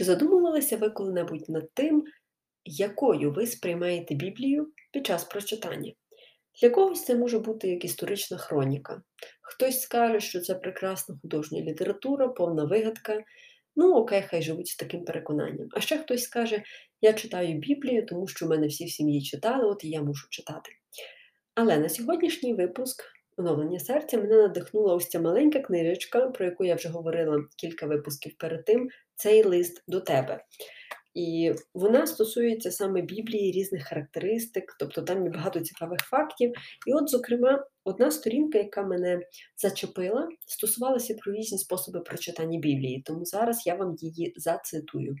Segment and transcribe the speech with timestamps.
[0.00, 2.04] Чи задумувалися ви коли-небудь над тим,
[2.64, 5.92] якою ви сприймаєте Біблію під час прочитання?
[6.62, 9.02] Для когось це може бути як історична хроніка.
[9.42, 13.24] Хтось скаже, що це прекрасна художня література, повна вигадка.
[13.76, 15.68] Ну, окей, хай живуть з таким переконанням.
[15.72, 16.62] А ще хтось скаже,
[17.00, 20.26] я читаю Біблію, тому що в мене всі в сім'ї читали, от і я мушу
[20.30, 20.70] читати.
[21.54, 23.04] Але на сьогоднішній випуск
[23.40, 28.32] оновлення серця мене надихнула ось ця маленька книжечка, про яку я вже говорила кілька випусків
[28.38, 30.44] перед тим, цей лист до тебе.
[31.14, 36.52] І вона стосується саме Біблії, різних характеристик, тобто там є багато цікавих фактів.
[36.86, 39.20] І от, зокрема, одна сторінка, яка мене
[39.56, 45.16] зачепила, стосувалася про різні способи прочитання Біблії, тому зараз я вам її зацитую.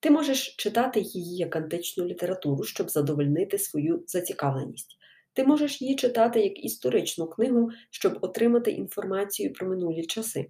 [0.00, 4.96] Ти можеш читати її як античну літературу, щоб задовольнити свою зацікавленість.
[5.36, 10.46] Ти можеш її читати як історичну книгу, щоб отримати інформацію про минулі часи.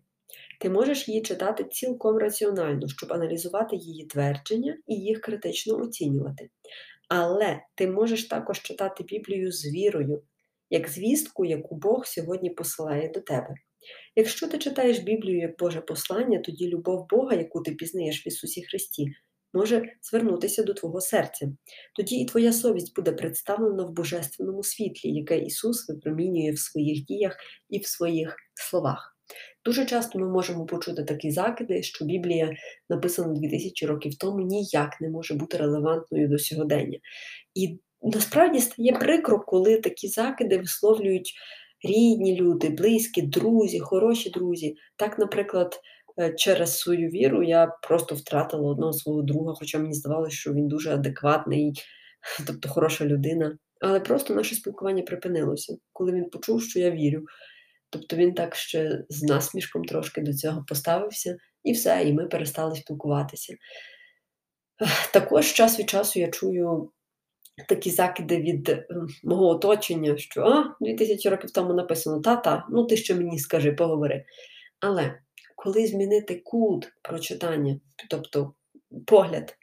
[0.60, 6.50] Ти можеш її читати цілком раціонально, щоб аналізувати її твердження і їх критично оцінювати.
[7.09, 10.23] Але ти можеш також читати Біблію з вірою,
[10.70, 13.54] як звістку, яку Бог сьогодні посилає до тебе.
[14.16, 18.62] Якщо ти читаєш Біблію як Боже послання, тоді любов Бога, яку ти пізнаєш в Ісусі
[18.62, 19.06] Христі,
[19.57, 21.49] може звернутися до твого серця.
[21.95, 27.37] Тоді і твоя совість буде представлена в божественному світлі, яке Ісус випромінює в своїх діях
[27.71, 29.16] і в своїх словах.
[29.65, 32.52] Дуже часто ми можемо почути такі закиди, що Біблія,
[32.88, 36.99] написана 2000 років тому, ніяк не може бути релевантною до сьогодення.
[37.54, 41.34] І насправді стає прикро, коли такі закиди висловлюють
[41.84, 44.77] рідні люди, близькі, друзі, хороші друзі.
[44.96, 45.80] Так, наприклад,
[46.36, 50.95] через свою віру я просто втратила одного свого друга, хоча мені здавалося, що він дуже
[50.95, 51.72] адекватний,
[52.46, 53.59] тобто хороша людина.
[53.80, 57.24] Але просто наше спілкування припинилося, коли він почув, що я вірю.
[57.90, 62.76] Тобто він так ще з насмішком трошки до цього поставився, і все, і ми перестали
[62.76, 63.54] спілкуватися.
[65.12, 66.91] Також час від часу я чую
[67.69, 72.97] такі закиди від ем, мого оточення, що а, 2000 років тому написано та-та, ну ти
[72.97, 74.25] ще мені скажи, поговори.
[74.81, 75.19] Але
[75.56, 77.81] коли змінити кут прочитання,
[78.11, 78.55] тобто
[79.06, 79.56] погляд,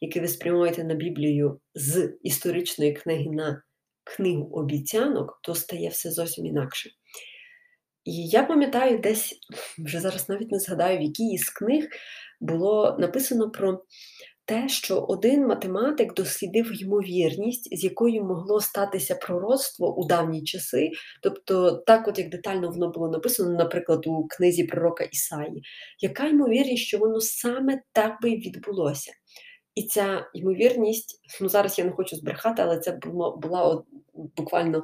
[0.00, 3.62] який ви спрямуєте на Біблію з історичної книги на
[4.04, 6.90] книгу обіцянок, то стає все зовсім інакше.
[8.04, 9.38] І я пам'ятаю, десь
[9.78, 11.88] вже зараз навіть не згадаю, в якій із книг
[12.40, 13.84] було написано про
[14.46, 20.90] те, що один математик дослідив ймовірність, з якою могло статися пророцтво у давні часи.
[21.22, 25.62] Тобто, так, от як детально воно було написано, наприклад, у книзі пророка Ісаї,
[26.00, 29.12] яка ймовірність, що воно саме так би відбулося?
[29.74, 33.84] І ця ймовірність, ну зараз я не хочу збрехати, але це було, була от,
[34.36, 34.82] буквально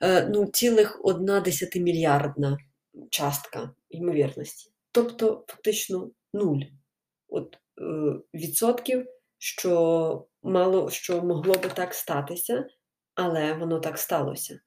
[0.00, 2.58] Е, ну, цілих одна десятимільярдна
[3.10, 4.70] частка ймовірності.
[4.92, 6.60] Тобто, фактично нуль
[7.28, 7.58] От,
[8.34, 9.06] відсотків,
[9.38, 12.66] що мало що могло би так статися,
[13.14, 14.60] але воно так сталося.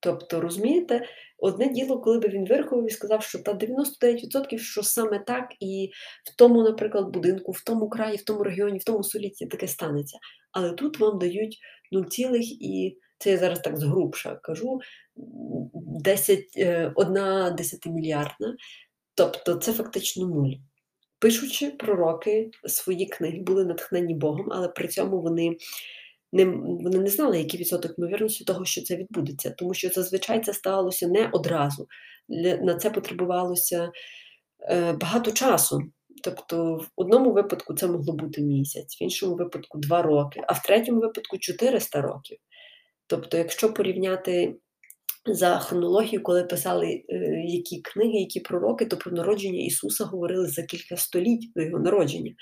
[0.00, 1.06] Тобто, розумієте,
[1.38, 5.90] одне діло, коли би він вирахував і сказав, що та 99%, що саме так, і
[6.32, 10.18] в тому, наприклад, будинку, в тому краї, в тому регіоні, в тому столітті таке станеться.
[10.52, 11.58] Але тут вам дають
[11.92, 12.02] 0,
[12.42, 14.80] і це я зараз так згрубша кажу,
[16.04, 18.56] 10, е, одна десятимільярдна.
[19.14, 20.52] Тобто це фактично нуль.
[21.18, 25.56] Пишучи пророки свої книги, були натхнені Богом, але при цьому вони
[26.32, 30.52] не вони не знали, який відсоток ймовірності того, що це відбудеться, тому що зазвичай це
[30.54, 31.86] сталося не одразу.
[32.62, 33.90] На це потребувалося
[34.70, 35.82] е, багато часу.
[36.22, 40.62] Тобто, в одному випадку це могло бути місяць, в іншому випадку два роки, а в
[40.62, 42.38] третьому випадку 400 років.
[43.06, 44.56] Тобто, якщо порівняти
[45.26, 47.16] за хронологією, коли писали е,
[47.46, 52.32] які книги, які пророки, то про народження Ісуса говорили за кілька століть до його народження.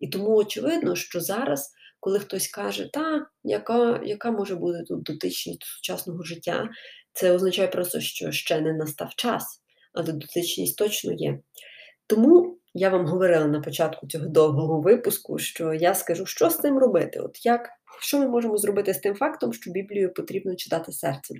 [0.00, 5.60] І тому очевидно, що зараз, коли хтось каже, та, яка яка може бути тут дотичність
[5.60, 6.68] до сучасного життя,
[7.12, 9.62] це означає просто, що ще не настав час,
[9.92, 11.38] але дотичність точно є.
[12.06, 16.78] Тому я вам говорила на початку цього довгого випуску, що я скажу, що з цим
[16.78, 17.20] робити.
[17.20, 17.68] От як
[18.00, 21.36] що ми можемо зробити з тим фактом, що Біблію потрібно читати серцем?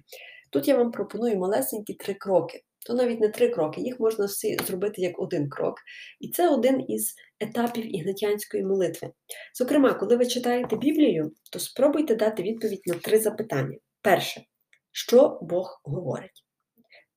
[0.50, 2.62] Тут я вам пропоную малесенькі три кроки.
[2.86, 5.74] То навіть не три кроки, їх можна всі зробити як один крок.
[6.20, 9.10] І це один із етапів ігнатянської молитви.
[9.54, 13.78] Зокрема, коли ви читаєте Біблію, то спробуйте дати відповідь на три запитання.
[14.02, 14.42] Перше,
[14.92, 16.44] що Бог говорить?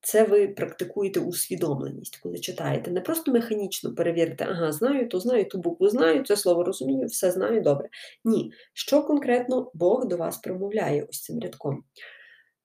[0.04, 2.92] Це ви практикуєте усвідомленість, коли читаєте.
[2.92, 7.32] Не просто механічно перевірите, ага, знаю, то знаю, ту букву знаю, це слово розумію, все
[7.32, 7.90] знаю добре.
[8.26, 11.84] Ні, що конкретно Бог до вас промовляє ось цим рядком.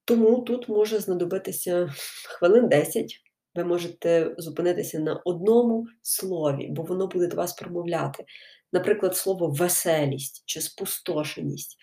[0.07, 1.95] Тому тут може знадобитися
[2.25, 3.23] хвилин 10,
[3.55, 8.25] Ви можете зупинитися на одному слові, бо воно буде до вас промовляти.
[8.73, 11.77] Наприклад, слово веселість чи спустошеність.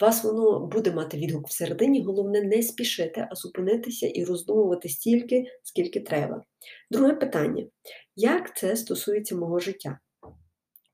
[0.00, 6.00] Вас воно буде мати відгук всередині, головне не спішити, а зупинитися і роздумувати стільки, скільки
[6.00, 6.44] треба.
[6.90, 7.66] Друге питання:
[8.16, 9.98] як це стосується мого життя?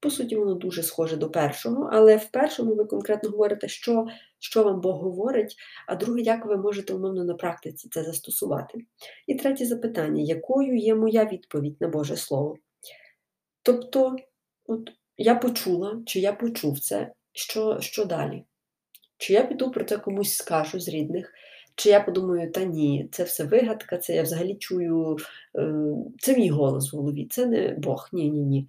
[0.04, 4.06] По суті, воно дуже схоже до першого, але в першому ви конкретно говорите, що
[4.38, 5.56] що вам Бог говорить,
[5.86, 8.78] а друге, як ви можете умовно на практиці це застосувати.
[9.26, 12.56] І третє запитання: якою є моя відповідь на Боже Слово?
[13.62, 14.16] Тобто,
[14.66, 18.44] от я почула, чи я почув це, що, що далі?
[19.18, 21.32] Чи я піду про це комусь скажу з рідних?
[21.74, 25.16] Чи я подумаю, та ні, це все вигадка, це я взагалі чую,
[25.58, 25.74] е,
[26.18, 28.68] це мій голос в голові, це не Бог, ні-ні ні.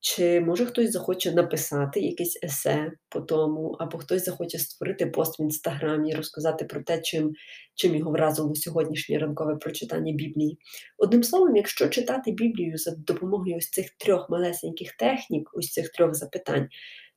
[0.00, 5.42] Чи може хтось захоче написати якесь есе по тому, або хтось захоче створити пост в
[5.42, 7.32] інстаграмі, розказати про те, чим
[7.74, 10.58] чим його вразило сьогоднішнє ранкове прочитання Біблії.
[10.98, 16.14] Одним словом, якщо читати Біблію за допомогою ось цих трьох малесеньких технік, ось цих трьох
[16.14, 16.68] запитань,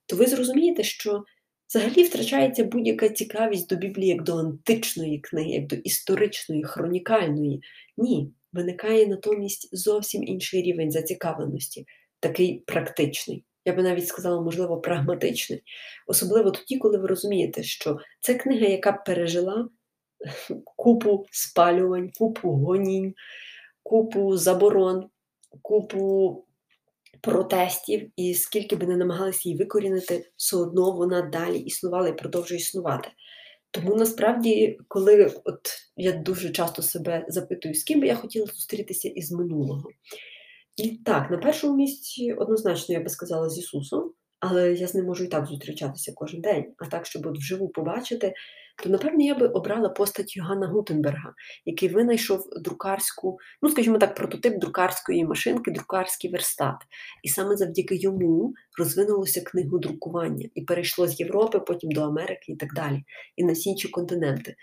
[0.06, 1.24] то ви зрозумієте, що
[1.70, 7.62] взагалі втрачається будь-яка цікавість до Біблії як до античної книги, як до історичної, хронікальної.
[7.98, 11.86] Ні, виникає натомість зовсім інший рівень зацікавленості
[12.20, 13.44] такий практичний.
[13.66, 15.64] Я би навіть сказала, можливо, прагматичний.
[16.08, 19.70] Особливо тоді, коли ви розумієте, що це книга, яка пережила
[20.76, 23.14] купу спалювань, купу гонінь,
[23.84, 25.10] купу заборон,
[25.62, 26.46] купу
[27.22, 32.60] протестів, і скільки би не намагалися її викорінити, все одно вона далі існувала і продовжує
[32.60, 33.10] існувати.
[33.72, 35.60] Тому насправді, коли от
[35.98, 39.90] я дуже часто себе запитую, з ким би я хотіла зустрітися із минулого.
[41.06, 45.24] Так, на першому місці однозначно я би сказала з Ісусом, але я з ним можу
[45.24, 46.66] і так зустрічатися кожен день.
[46.78, 48.34] А так, щоб от вживу побачити,
[48.84, 51.34] то напевно я би обрала постать Йоганна Гутенберга,
[51.66, 56.76] який винайшов друкарську, ну скажімо так, прототип друкарської машинки, друкарський верстат.
[57.24, 62.74] І саме завдяки йому розвинулося книгодрукування і перейшло з Європи, потім до Америки і так
[62.74, 63.04] далі,
[63.36, 64.56] і на всі інші континенти.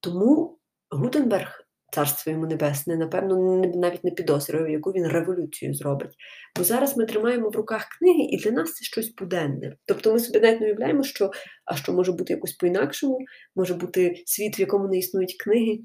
[0.00, 0.58] Тому
[0.90, 6.16] Гутенберг царство йому небесне, напевно, навіть не підозрює, яку він революцію зробить.
[6.56, 9.76] Бо зараз ми тримаємо в руках книги, і для нас це щось буденне.
[9.86, 11.30] Тобто ми собі навіть не уявляємо, що
[11.64, 13.18] а що може бути якось по-інакшому,
[13.56, 15.78] може бути світ, в якому не існують книги,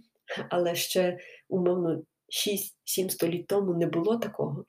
[0.50, 1.18] але ще,
[1.50, 2.04] умовно,
[2.98, 4.64] 6-7 століть тому не було такого.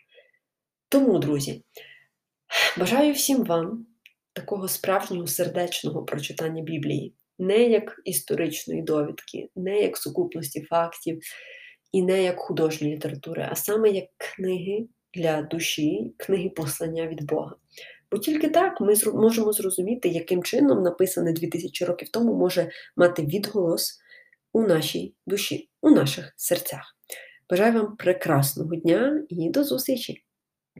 [0.88, 1.64] Тому, друзі,
[2.78, 3.86] бажаю всім вам
[4.32, 11.20] такого справжнього сердечного прочитання Біблії не як історичної довідки, не як сукупності фактів
[11.92, 17.56] і не як художньої літератури, а саме як книги для душі, книги послання від Бога.
[18.10, 23.98] Бо тільки так ми можемо зрозуміти, яким чином написане 2000 років тому може мати відголос
[24.52, 26.96] у нашій душі, у наших серцях.
[27.50, 30.25] Бажаю вам прекрасного дня і до зустрічі!